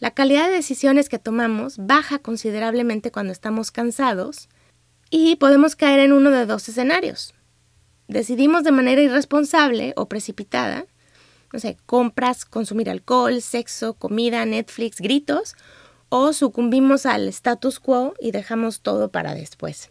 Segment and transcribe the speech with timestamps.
[0.00, 4.48] La calidad de decisiones que tomamos baja considerablemente cuando estamos cansados
[5.08, 7.32] y podemos caer en uno de dos escenarios.
[8.08, 10.86] Decidimos de manera irresponsable o precipitada,
[11.52, 15.54] no sé, compras, consumir alcohol, sexo, comida, Netflix, gritos,
[16.08, 19.90] o sucumbimos al status quo y dejamos todo para después.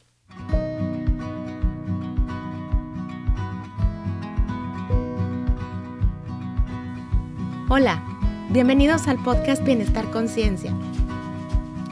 [7.69, 8.12] Hola,
[8.53, 10.71] bienvenidos al podcast Bienestar Conciencia.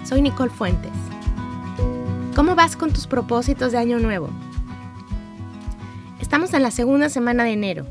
[0.06, 0.92] Soy Nicole Fuentes.
[2.36, 4.30] ¿Cómo vas con tus propósitos de año nuevo?
[6.20, 7.88] Estamos en la segunda semana de enero.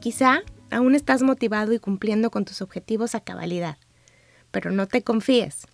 [0.00, 0.40] Quizá
[0.72, 3.78] aún estás motivado y cumpliendo con tus objetivos a cabalidad,
[4.50, 5.68] pero no te confíes.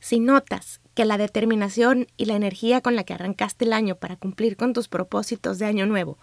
[0.00, 4.16] Si notas que la determinación y la energía con la que arrancaste el año para
[4.16, 6.18] cumplir con tus propósitos de año nuevo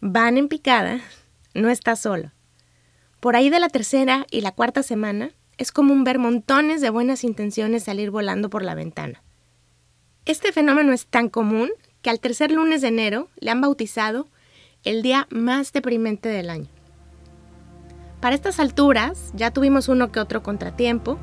[0.00, 1.00] van en picada,
[1.54, 2.32] no estás solo.
[3.20, 7.24] Por ahí de la tercera y la cuarta semana, es común ver montones de buenas
[7.24, 9.22] intenciones salir volando por la ventana.
[10.26, 11.70] Este fenómeno es tan común
[12.02, 14.28] que al tercer lunes de enero le han bautizado
[14.84, 16.68] el día más deprimente del año.
[18.20, 21.18] Para estas alturas ya tuvimos uno que otro contratiempo,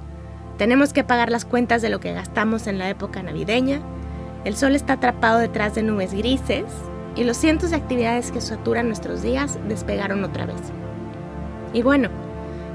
[0.57, 3.81] tenemos que pagar las cuentas de lo que gastamos en la época navideña,
[4.45, 6.65] el sol está atrapado detrás de nubes grises
[7.15, 10.61] y los cientos de actividades que saturan nuestros días despegaron otra vez.
[11.73, 12.09] Y bueno,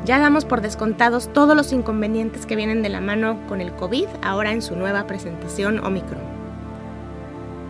[0.04, 4.06] ya damos por descontados todos los inconvenientes que vienen de la mano con el COVID
[4.22, 6.22] ahora en su nueva presentación Omicron.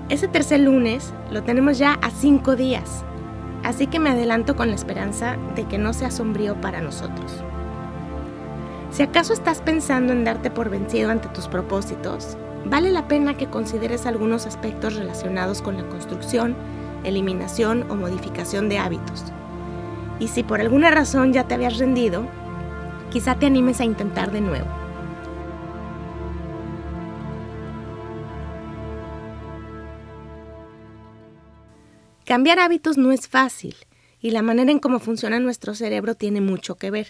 [0.09, 3.05] Ese tercer lunes lo tenemos ya a cinco días,
[3.63, 7.43] así que me adelanto con la esperanza de que no sea sombrío para nosotros.
[8.91, 13.49] Si acaso estás pensando en darte por vencido ante tus propósitos, vale la pena que
[13.49, 16.57] consideres algunos aspectos relacionados con la construcción,
[17.05, 19.33] eliminación o modificación de hábitos
[20.21, 22.27] y si por alguna razón ya te habías rendido,
[23.11, 24.67] quizá te animes a intentar de nuevo.
[32.25, 33.75] Cambiar hábitos no es fácil
[34.21, 37.09] y la manera en cómo funciona nuestro cerebro tiene mucho que ver.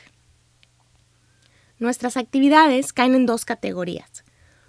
[1.78, 4.24] Nuestras actividades caen en dos categorías.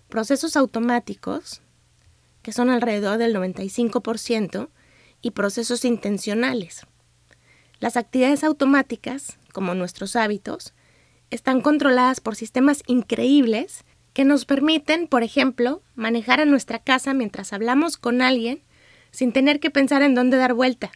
[0.07, 1.61] Procesos automáticos,
[2.41, 4.69] que son alrededor del 95%,
[5.21, 6.85] y procesos intencionales,
[7.79, 10.73] las actividades automáticas, como nuestros hábitos,
[11.29, 17.53] están controladas por sistemas increíbles que nos permiten, por ejemplo, manejar a nuestra casa mientras
[17.53, 18.63] hablamos con alguien
[19.11, 20.91] sin tener que pensar en dónde dar vuelta,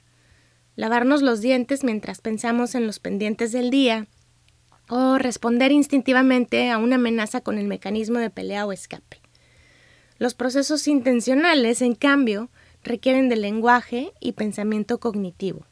[0.76, 4.08] lavarnos los dientes mientras pensamos en los pendientes del día,
[4.90, 9.22] o responder instintivamente a una amenaza con el mecanismo de pelea o escape.
[10.18, 12.50] Los procesos intencionales, en cambio,
[12.84, 15.66] requieren de lenguaje y pensamiento cognitivo.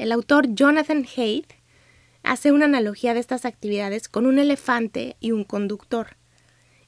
[0.00, 1.52] El autor Jonathan Haidt
[2.22, 6.16] hace una analogía de estas actividades con un elefante y un conductor.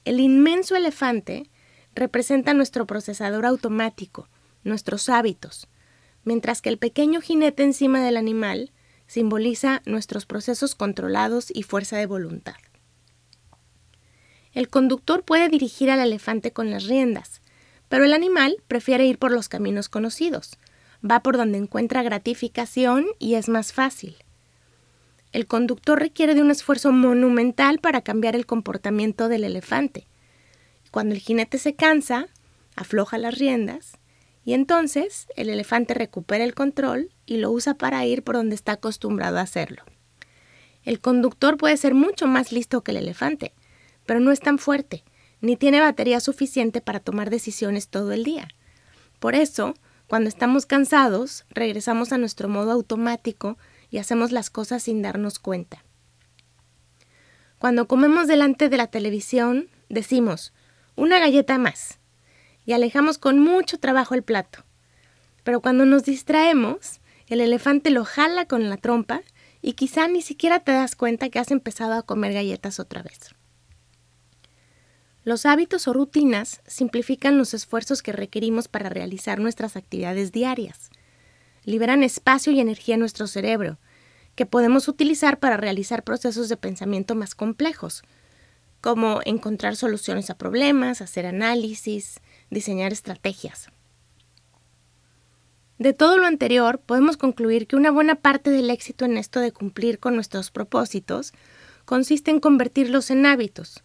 [0.06, 1.51] El inmenso elefante
[1.95, 4.31] representa nuestro procesador automático,
[4.65, 5.69] nuestros hábitos,
[6.25, 8.72] mientras que el pequeño jinete encima del animal
[9.06, 12.56] simboliza nuestros procesos controlados y fuerza de voluntad.
[14.55, 17.43] El conductor puede dirigir al elefante con las riendas,
[17.91, 20.56] pero el animal prefiere ir por los caminos conocidos,
[21.09, 24.17] va por donde encuentra gratificación y es más fácil.
[25.33, 30.07] El conductor requiere de un esfuerzo monumental para cambiar el comportamiento del elefante.
[30.91, 32.29] Cuando el jinete se cansa,
[32.77, 33.99] afloja las riendas
[34.45, 38.73] y entonces el elefante recupera el control y lo usa para ir por donde está
[38.73, 39.83] acostumbrado a hacerlo.
[40.84, 43.55] El conductor puede ser mucho más listo que el elefante,
[44.05, 45.05] pero no es tan fuerte,
[45.41, 48.49] ni tiene batería suficiente para tomar decisiones todo el día.
[49.19, 49.75] Por eso,
[50.12, 53.56] cuando estamos cansados, regresamos a nuestro modo automático
[53.89, 55.87] y hacemos las cosas sin darnos cuenta.
[57.59, 60.53] Cuando comemos delante de la televisión, decimos,
[60.97, 61.99] una galleta más,
[62.67, 64.67] y alejamos con mucho trabajo el plato.
[65.45, 69.22] Pero cuando nos distraemos, el elefante lo jala con la trompa
[69.62, 73.34] y quizá ni siquiera te das cuenta que has empezado a comer galletas otra vez.
[75.24, 80.91] Los hábitos o rutinas simplifican los esfuerzos que requerimos para realizar nuestras actividades diarias.
[81.65, 83.78] Liberan espacio y energía en nuestro cerebro,
[84.34, 88.03] que podemos utilizar para realizar procesos de pensamiento más complejos,
[88.80, 92.21] como encontrar soluciones a problemas, hacer análisis,
[92.51, 93.69] diseñar estrategias.
[95.78, 99.53] De todo lo anterior, podemos concluir que una buena parte del éxito en esto de
[99.53, 101.33] cumplir con nuestros propósitos
[101.84, 103.84] consiste en convertirlos en hábitos,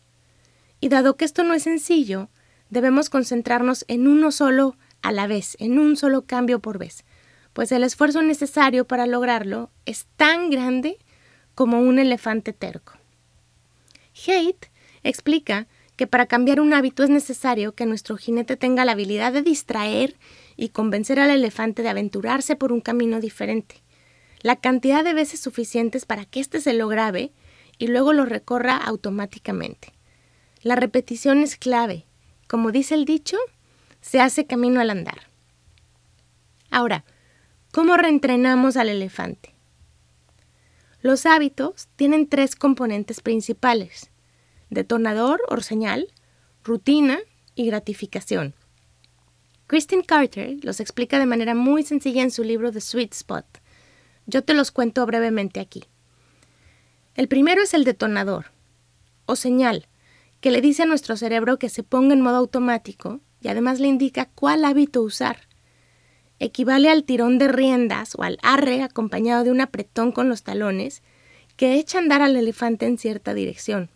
[0.80, 2.30] y dado que esto no es sencillo,
[2.70, 7.06] debemos concentrarnos en uno solo a la vez, en un solo cambio por vez,
[7.54, 10.98] pues el esfuerzo necesario para lograrlo es tan grande
[11.56, 12.94] como un elefante terco.
[14.28, 14.68] Haidt
[15.04, 19.42] explica que para cambiar un hábito es necesario que nuestro jinete tenga la habilidad de
[19.42, 20.16] distraer
[20.56, 23.82] y convencer al elefante de aventurarse por un camino diferente,
[24.42, 27.32] la cantidad de veces suficientes para que éste se lo grabe
[27.80, 29.97] y luego lo recorra automáticamente.
[30.62, 32.06] La repetición es clave.
[32.48, 33.38] Como dice el dicho,
[34.02, 35.30] se hace camino al andar.
[36.72, 37.06] Ahora,
[37.72, 39.54] ¿cómo reentrenamos al elefante?
[41.02, 44.10] Los hábitos tienen tres componentes principales,
[44.70, 46.08] detonador o señal,
[46.64, 47.20] rutina
[47.56, 48.56] y gratificación.
[49.68, 53.46] Christine Carter los explica de manera muy sencilla en su libro The Sweet Spot.
[54.26, 55.84] Yo te los cuento brevemente aquí.
[57.16, 58.48] El primero es el detonador,
[59.26, 59.88] o señal,
[60.42, 63.88] que le dice a nuestro cerebro que se ponga en modo automático y además le
[63.88, 65.48] indica cuál hábito usar.
[66.40, 71.02] Equivale al tirón de riendas o al arre acompañado de un apretón con los talones
[71.56, 73.90] que echa a andar al elefante en cierta dirección.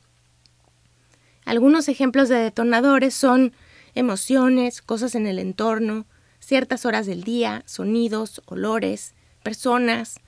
[1.45, 3.53] Algunos ejemplos de detonadores son
[3.93, 6.05] emociones, cosas en el entorno,
[6.39, 10.19] ciertas horas del día, sonidos, olores, personas,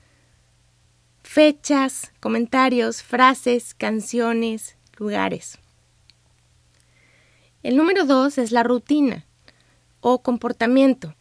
[1.22, 5.58] fechas, comentarios, frases, canciones, lugares.
[7.64, 9.24] El número dos es la rutina
[10.02, 11.16] o comportamiento.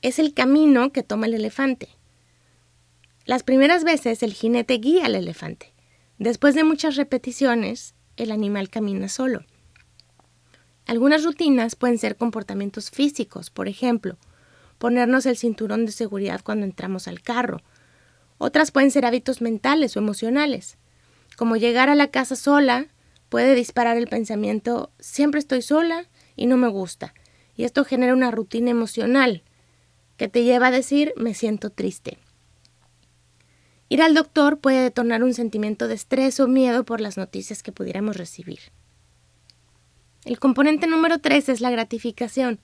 [0.00, 1.90] Es el camino que toma el elefante.
[3.26, 5.74] Las primeras veces el jinete guía al elefante.
[6.18, 9.44] Después de muchas repeticiones, el animal camina solo.
[10.86, 14.16] Algunas rutinas pueden ser comportamientos físicos, por ejemplo,
[14.78, 17.60] ponernos el cinturón de seguridad cuando entramos al carro.
[18.38, 20.78] Otras pueden ser hábitos mentales o emocionales,
[21.36, 22.86] como llegar a la casa sola
[23.28, 27.14] puede disparar el pensamiento siempre estoy sola y no me gusta,
[27.54, 29.42] y esto genera una rutina emocional
[30.16, 32.18] que te lleva a decir me siento triste.
[33.88, 37.72] Ir al doctor puede detonar un sentimiento de estrés o miedo por las noticias que
[37.72, 38.58] pudiéramos recibir.
[40.24, 42.58] El componente número 3 es la gratificación.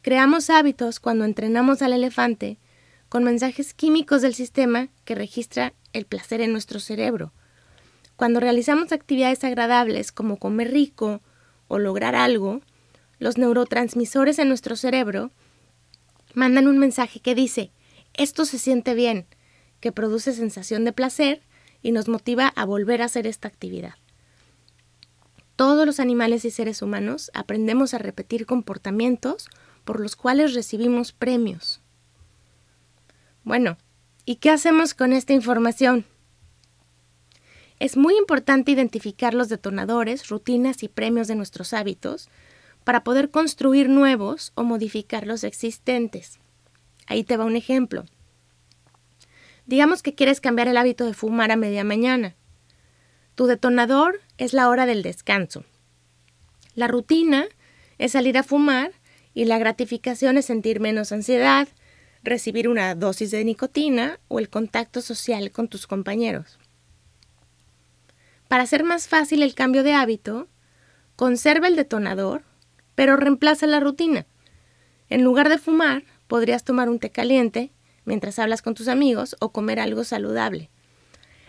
[0.00, 2.58] Creamos hábitos cuando entrenamos al elefante
[3.08, 7.32] con mensajes químicos del sistema que registra el placer en nuestro cerebro.
[8.18, 11.22] Cuando realizamos actividades agradables como comer rico
[11.66, 12.60] o lograr algo,
[13.18, 15.30] los neurotransmisores en nuestro cerebro
[16.34, 17.72] mandan un mensaje que dice,
[18.12, 19.24] esto se siente bien,
[19.80, 21.40] que produce sensación de placer
[21.80, 23.94] y nos motiva a volver a hacer esta actividad
[25.58, 29.48] todos los animales y seres humanos aprendemos a repetir comportamientos
[29.84, 31.80] por los cuales recibimos premios.
[33.42, 33.76] Bueno,
[34.24, 36.04] ¿y qué hacemos con esta información?
[37.80, 42.28] Es muy importante identificar los detonadores, rutinas y premios de nuestros hábitos
[42.82, 46.40] para poder construir nuevos o modificar los existentes.
[47.06, 48.04] Ahí te va un ejemplo.
[49.66, 52.34] Digamos que quieres cambiar el hábito de fumar a media mañana.
[53.34, 55.64] Tu detonador es la hora del descanso.
[56.74, 57.46] La rutina
[57.98, 58.92] es salir a fumar
[59.34, 61.68] y la gratificación es sentir menos ansiedad,
[62.24, 66.58] recibir una dosis de nicotina o el contacto social con tus compañeros.
[68.48, 70.48] Para hacer más fácil el cambio de hábito,
[71.16, 72.42] conserva el detonador,
[72.94, 74.26] pero reemplaza la rutina.
[75.08, 77.72] En lugar de fumar, podrías tomar un té caliente
[78.04, 80.70] mientras hablas con tus amigos o comer algo saludable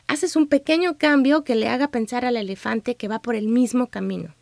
[0.10, 3.92] haces un pequeño cambio que le haga pensar al elefante que va por el mismo
[3.92, 4.33] camino.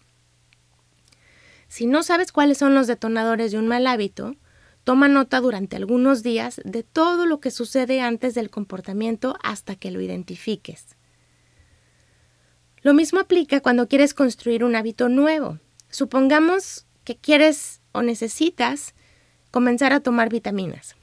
[1.68, 4.38] Si no sabes cuáles son los detonadores de un mal hábito,
[4.86, 9.92] toma nota durante algunos días de todo lo que sucede antes del comportamiento hasta que
[9.92, 10.97] lo identifiques.
[12.88, 15.60] Lo mismo aplica cuando quieres construir un hábito nuevo.
[15.90, 18.96] Supongamos que quieres o necesitas
[19.52, 20.96] comenzar a tomar vitaminas.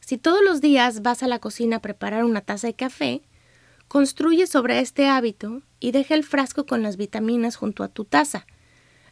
[0.00, 3.22] Si todos los días vas a la cocina a preparar una taza de café,
[3.86, 8.44] Construye sobre este hábito y deja el frasco con las vitaminas junto a tu taza.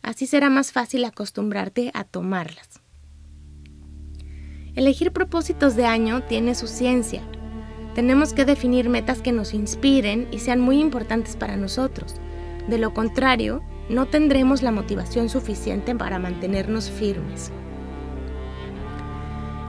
[0.02, 2.80] Así será más fácil acostumbrarte a tomarlas.
[4.75, 7.23] Elegir propósitos de año tiene su ciencia.
[7.94, 12.16] Tenemos que definir metas que nos inspiren y sean muy importantes para nosotros.
[12.66, 17.52] De lo contrario, no tendremos la motivación suficiente para mantenernos firmes.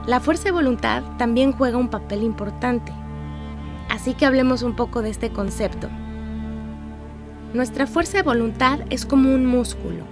[0.06, 2.92] La fuerza de voluntad también juega un papel importante.
[3.90, 5.88] Así que hablemos un poco de este concepto.
[7.54, 10.04] Nuestra fuerza de voluntad es como un músculo.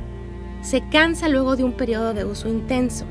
[0.62, 3.06] Se cansa luego de un periodo de uso intenso.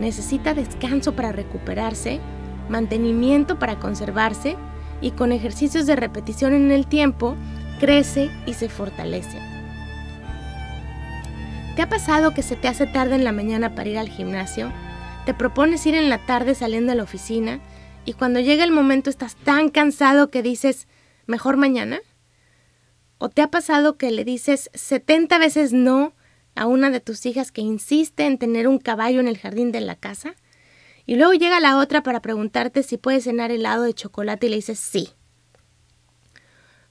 [0.00, 2.20] Necesita descanso para recuperarse,
[2.68, 4.56] mantenimiento para conservarse
[5.00, 7.36] y con ejercicios de repetición en el tiempo
[7.80, 9.38] crece y se fortalece.
[11.76, 14.72] ¿Te ha pasado que se te hace tarde en la mañana para ir al gimnasio?
[15.26, 17.60] ¿Te propones ir en la tarde saliendo de la oficina
[18.04, 20.86] y cuando llega el momento estás tan cansado que dices,
[21.26, 21.98] mejor mañana?
[23.18, 26.12] ¿O te ha pasado que le dices 70 veces no
[26.54, 29.80] a una de tus hijas que insiste en tener un caballo en el jardín de
[29.80, 30.34] la casa?
[31.06, 34.56] Y luego llega la otra para preguntarte si puedes cenar helado de chocolate y le
[34.56, 35.10] dices sí.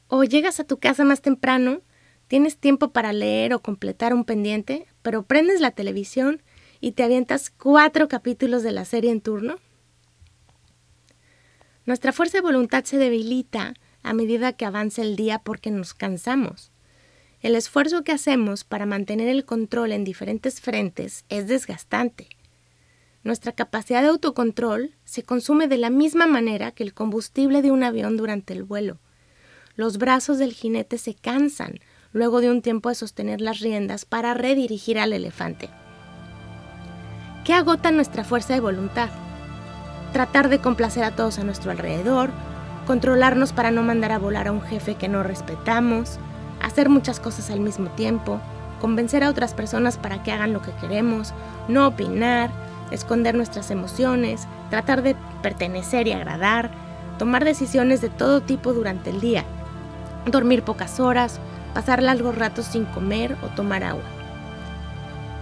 [0.08, 1.82] O llegas a tu casa más temprano,
[2.28, 6.42] tienes tiempo para leer o completar un pendiente, pero prendes la televisión
[6.80, 9.56] y te avientas cuatro capítulos de la serie en turno.
[11.86, 16.72] Nuestra fuerza de voluntad se debilita a medida que avanza el día porque nos cansamos.
[17.42, 22.30] El esfuerzo que hacemos para mantener el control en diferentes frentes es desgastante.
[23.24, 27.84] Nuestra capacidad de autocontrol se consume de la misma manera que el combustible de un
[27.84, 28.98] avión durante el vuelo.
[29.76, 31.80] Los brazos del jinete se cansan
[32.12, 35.70] luego de un tiempo de sostener las riendas para redirigir al elefante.
[37.46, 39.10] ¿Qué agota nuestra fuerza de voluntad?
[40.12, 42.30] Tratar de complacer a todos a nuestro alrededor,
[42.86, 46.20] controlarnos para no mandar a volar a un jefe que no respetamos,
[46.62, 48.42] hacer muchas cosas al mismo tiempo,
[48.82, 51.34] convencer a otras personas para que hagan lo que queremos,
[51.70, 52.52] no opinar,
[52.92, 56.72] esconder nuestras emociones, tratar de pertenecer y agradar,
[57.18, 59.46] tomar decisiones de todo tipo durante el día,
[60.26, 61.40] dormir pocas horas,
[61.74, 64.04] pasar largos ratos sin comer o tomar agua.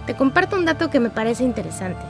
[0.06, 2.02] Te comparto un dato que me parece interesante.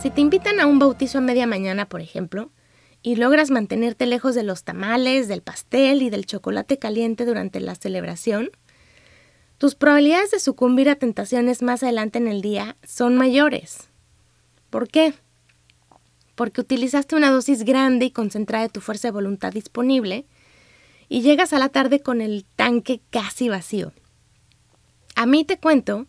[0.00, 2.50] Si te invitan a un bautizo a media mañana, por ejemplo,
[3.02, 7.74] y logras mantenerte lejos de los tamales, del pastel y del chocolate caliente durante la
[7.74, 8.50] celebración,
[9.60, 13.90] tus probabilidades de sucumbir a tentaciones más adelante en el día son mayores.
[14.70, 15.12] ¿Por qué?
[16.34, 20.24] Porque utilizaste una dosis grande y concentrada de tu fuerza de voluntad disponible
[21.10, 23.92] y llegas a la tarde con el tanque casi vacío.
[25.14, 26.06] A mí te cuento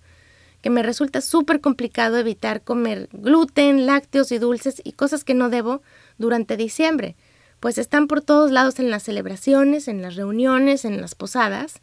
[0.62, 5.50] que me resulta súper complicado evitar comer gluten, lácteos y dulces y cosas que no
[5.50, 5.82] debo
[6.18, 7.18] durante diciembre,
[7.60, 11.82] pues están por todos lados en las celebraciones, en las reuniones, en las posadas,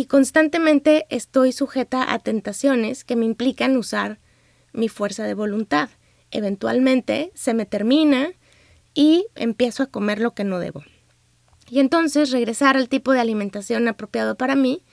[0.00, 4.18] y constantemente estoy sujeta a tentaciones que me implican usar
[4.72, 5.90] mi fuerza de voluntad.
[6.30, 8.30] Eventualmente se me termina
[8.94, 10.82] y empiezo a comer lo que no debo.
[11.68, 14.86] Y entonces regresar al tipo de alimentación apropiado para mí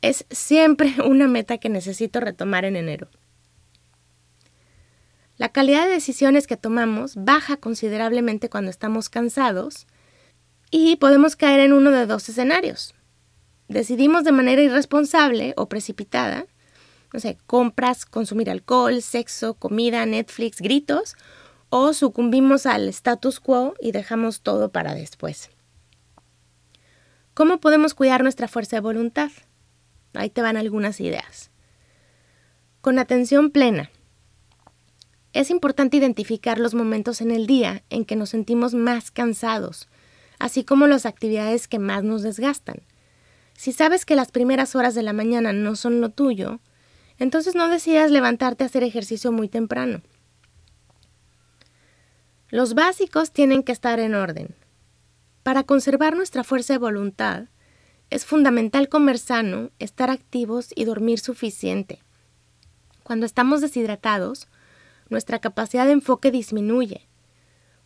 [0.00, 3.06] es siempre una meta que necesito retomar en enero.
[5.36, 9.86] La calidad de decisiones que tomamos baja considerablemente cuando estamos cansados
[10.72, 12.96] y podemos caer en uno de dos escenarios.
[13.72, 16.44] Decidimos de manera irresponsable o precipitada,
[17.14, 21.16] no sé, compras, consumir alcohol, sexo, comida, Netflix, gritos,
[21.70, 25.48] o sucumbimos al status quo y dejamos todo para después.
[27.32, 29.30] ¿Cómo podemos cuidar nuestra fuerza de voluntad?
[30.12, 31.50] Ahí te van algunas ideas.
[32.82, 33.90] Con atención plena.
[35.32, 39.88] Es importante identificar los momentos en el día en que nos sentimos más cansados,
[40.38, 42.82] así como las actividades que más nos desgastan.
[43.62, 46.58] Si sabes que las primeras horas de la mañana no son lo tuyo,
[47.16, 50.02] entonces no decidas levantarte a hacer ejercicio muy temprano.
[52.48, 54.56] Los básicos tienen que estar en orden.
[55.44, 57.44] Para conservar nuestra fuerza de voluntad,
[58.10, 62.02] es fundamental comer sano, estar activos y dormir suficiente.
[63.04, 64.48] Cuando estamos deshidratados,
[65.08, 67.06] nuestra capacidad de enfoque disminuye.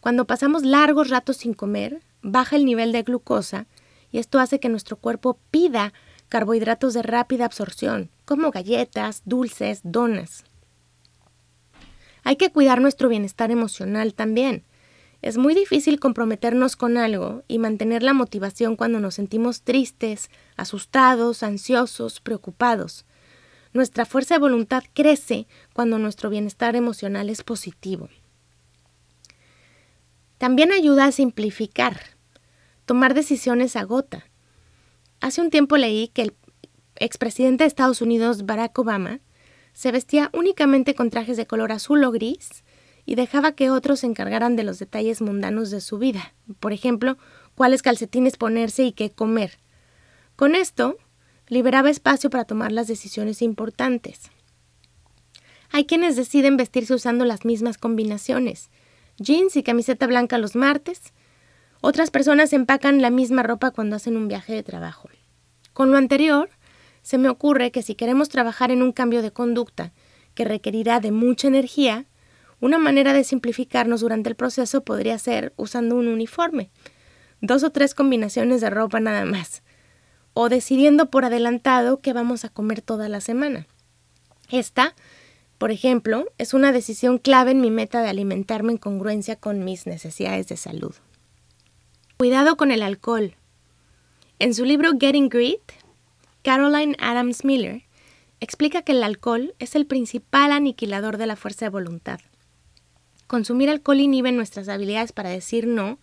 [0.00, 3.66] Cuando pasamos largos ratos sin comer, baja el nivel de glucosa
[4.10, 5.92] y esto hace que nuestro cuerpo pida
[6.28, 10.44] carbohidratos de rápida absorción, como galletas, dulces, donas.
[12.24, 14.64] Hay que cuidar nuestro bienestar emocional también.
[15.22, 21.42] Es muy difícil comprometernos con algo y mantener la motivación cuando nos sentimos tristes, asustados,
[21.42, 23.04] ansiosos, preocupados.
[23.72, 28.08] Nuestra fuerza de voluntad crece cuando nuestro bienestar emocional es positivo.
[30.38, 32.15] También ayuda a simplificar.
[32.86, 34.24] Tomar decisiones agota.
[35.20, 36.36] Hace un tiempo leí que el
[36.94, 39.20] expresidente de Estados Unidos, Barack Obama,
[39.72, 42.64] se vestía únicamente con trajes de color azul o gris
[43.04, 47.18] y dejaba que otros se encargaran de los detalles mundanos de su vida, por ejemplo,
[47.56, 49.58] cuáles calcetines ponerse y qué comer.
[50.36, 50.96] Con esto,
[51.48, 54.30] liberaba espacio para tomar las decisiones importantes.
[55.70, 58.70] Hay quienes deciden vestirse usando las mismas combinaciones,
[59.18, 61.12] jeans y camiseta blanca los martes.
[61.80, 65.08] Otras personas empacan la misma ropa cuando hacen un viaje de trabajo.
[65.72, 66.48] Con lo anterior,
[67.02, 69.92] se me ocurre que si queremos trabajar en un cambio de conducta
[70.34, 72.06] que requerirá de mucha energía,
[72.60, 76.70] una manera de simplificarnos durante el proceso podría ser usando un uniforme,
[77.40, 79.62] dos o tres combinaciones de ropa nada más,
[80.32, 83.66] o decidiendo por adelantado qué vamos a comer toda la semana.
[84.50, 84.94] Esta,
[85.58, 89.86] por ejemplo, es una decisión clave en mi meta de alimentarme en congruencia con mis
[89.86, 90.94] necesidades de salud.
[92.18, 93.34] Cuidado con el alcohol.
[94.38, 95.60] En su libro Getting Great,
[96.42, 97.82] Caroline Adams Miller
[98.40, 102.20] explica que el alcohol es el principal aniquilador de la fuerza de voluntad.
[103.26, 105.98] Consumir alcohol inhibe nuestras habilidades para decir no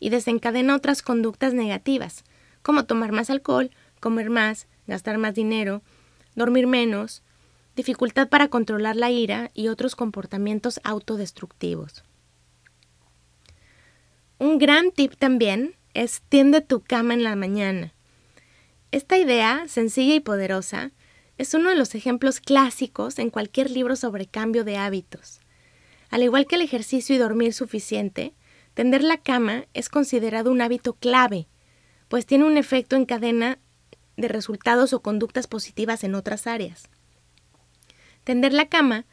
[0.00, 2.24] y desencadena otras conductas negativas,
[2.60, 5.80] como tomar más alcohol, comer más, gastar más dinero,
[6.34, 7.22] dormir menos,
[7.74, 12.04] dificultad para controlar la ira y otros comportamientos autodestructivos.
[14.38, 17.94] Un gran tip también es tiende tu cama en la mañana.
[18.90, 20.90] Esta idea, sencilla y poderosa,
[21.38, 25.40] es uno de los ejemplos clásicos en cualquier libro sobre cambio de hábitos.
[26.10, 28.34] Al igual que el ejercicio y dormir suficiente,
[28.74, 31.46] tender la cama es considerado un hábito clave,
[32.08, 33.58] pues tiene un efecto en cadena
[34.16, 36.88] de resultados o conductas positivas en otras áreas.
[38.24, 39.06] Tender la cama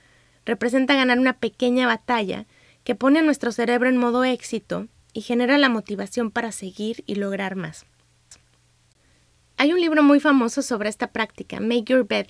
[0.46, 2.48] representa ganar una pequeña batalla
[2.84, 7.15] que pone a nuestro cerebro en modo éxito y genera la motivación para seguir y
[7.15, 7.86] lograr más.
[9.58, 12.27] Hay un libro muy famoso sobre esta práctica, Make Your Bed,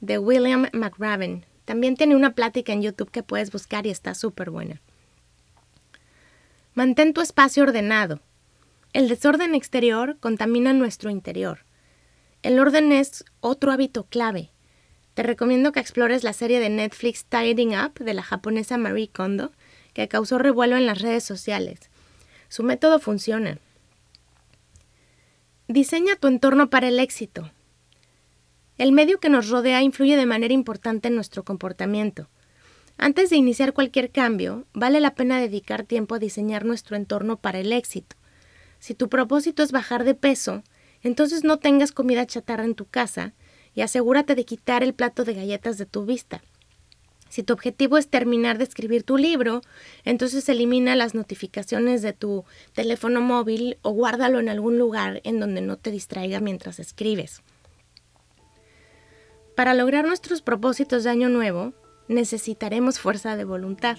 [0.00, 1.46] de William McRaven.
[1.64, 4.82] También tiene una plática en YouTube que puedes buscar y está súper buena.
[6.74, 8.20] Mantén tu espacio ordenado.
[8.92, 11.64] El desorden exterior contamina nuestro interior.
[12.42, 14.50] El orden es otro hábito clave.
[15.14, 19.52] Te recomiendo que explores la serie de Netflix Tidying Up de la japonesa Marie Kondo,
[19.92, 21.88] que causó revuelo en las redes sociales.
[22.54, 23.58] Su método funciona.
[25.66, 27.50] Diseña tu entorno para el éxito.
[28.78, 32.28] El medio que nos rodea influye de manera importante en nuestro comportamiento.
[32.96, 37.58] Antes de iniciar cualquier cambio, vale la pena dedicar tiempo a diseñar nuestro entorno para
[37.58, 38.14] el éxito.
[38.78, 40.62] Si tu propósito es bajar de peso,
[41.02, 43.34] entonces no tengas comida chatarra en tu casa
[43.74, 46.40] y asegúrate de quitar el plato de galletas de tu vista.
[47.34, 49.60] Si tu objetivo es terminar de escribir tu libro,
[50.04, 55.60] entonces elimina las notificaciones de tu teléfono móvil o guárdalo en algún lugar en donde
[55.60, 57.42] no te distraiga mientras escribes.
[59.56, 61.72] Para lograr nuestros propósitos de año nuevo,
[62.06, 63.98] necesitaremos fuerza de voluntad.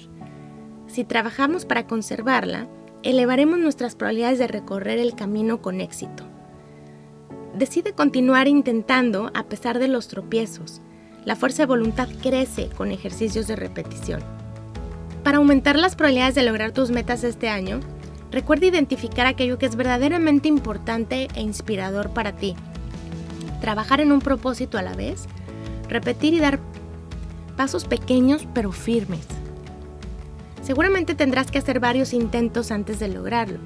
[0.87, 2.69] Si trabajamos para conservarla,
[3.03, 6.23] elevaremos nuestras probabilidades de recorrer el camino con éxito.
[7.53, 10.81] Decide continuar intentando a pesar de los tropiezos
[11.25, 14.21] la fuerza de voluntad crece con ejercicios de repetición.
[15.23, 17.79] Para aumentar las probabilidades de lograr tus metas este año,
[18.31, 22.55] recuerda identificar aquello que es verdaderamente importante e inspirador para ti.
[23.59, 25.25] Trabajar en un propósito a la vez,
[25.89, 26.59] repetir y dar
[27.57, 29.25] pasos pequeños pero firmes.
[30.61, 33.59] Seguramente tendrás que hacer varios intentos antes de lograrlo.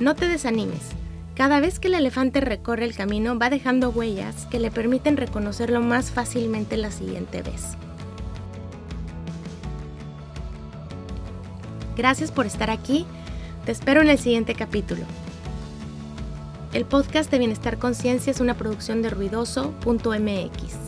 [0.00, 1.03] No te desanimes.
[1.34, 5.80] Cada vez que el elefante recorre el camino va dejando huellas que le permiten reconocerlo
[5.80, 7.76] más fácilmente la siguiente vez.
[11.96, 13.04] Gracias por estar aquí.
[13.64, 15.02] Te espero en el siguiente capítulo.
[16.72, 20.83] El podcast de Bienestar Conciencia es una producción de ruidoso.mx.